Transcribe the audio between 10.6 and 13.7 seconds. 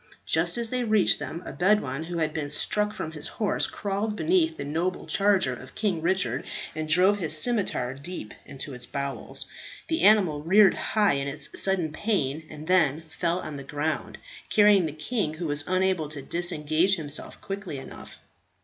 high in its sudden pain, and then fell on the